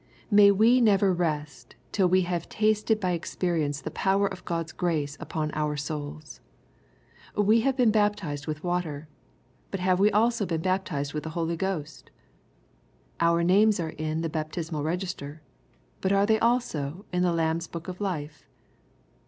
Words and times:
May 0.31 0.49
we 0.49 0.81
never 0.81 1.13
rest 1.13 1.75
till 1.91 2.09
we 2.09 2.21
have 2.21 2.49
tasted 2.49 2.99
by 2.99 3.11
experience 3.11 3.81
the 3.81 3.91
power 3.91 4.25
of 4.25 4.45
Christ's 4.45 4.71
grace 4.71 5.15
upon 5.19 5.51
our 5.53 5.77
souls 5.77 6.41
1 7.35 7.45
We 7.45 7.61
have 7.61 7.77
been 7.77 7.91
baptized 7.91 8.47
with 8.47 8.63
water. 8.63 9.07
But 9.69 9.79
have 9.79 9.99
we 9.99 10.09
also 10.09 10.47
been 10.47 10.61
bap 10.61 10.85
tized 10.85 11.13
with 11.13 11.21
the 11.21 11.29
Holy 11.37 11.55
Ghost?— 11.55 12.09
Our 13.21 13.43
names 13.43 13.79
are 13.79 13.89
in 13.91 14.21
the 14.21 14.27
baptismal 14.29 14.81
register. 14.81 15.43
But 16.01 16.11
are 16.11 16.25
they 16.25 16.39
also 16.39 17.05
in 17.13 17.21
the 17.21 17.29
LamVs 17.29 17.69
book 17.69 17.87
of 17.87 18.01
life 18.01 18.47